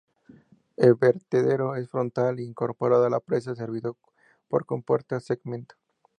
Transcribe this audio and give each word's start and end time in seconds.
El 0.77 0.95
vertedero 0.95 1.75
es 1.75 1.87
frontal 1.87 2.39
e 2.39 2.41
incorporado 2.41 3.05
a 3.05 3.09
la 3.11 3.19
presa, 3.19 3.53
servido 3.53 3.97
por 4.49 4.65
compuertas 4.65 5.25
segmento. 5.25 5.75